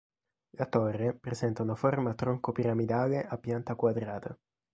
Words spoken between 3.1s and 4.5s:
a pianta quadrata.